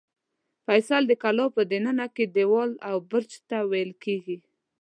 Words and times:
فصیل 0.65 1.03
د 1.07 1.13
کلا 1.23 1.45
په 1.55 1.61
دننه 1.71 2.05
کې 2.15 2.23
دېوال 2.35 2.71
او 2.89 2.95
برج 3.09 3.31
ته 3.49 3.57
ویل 3.71 3.91
کېږي. 4.03 4.37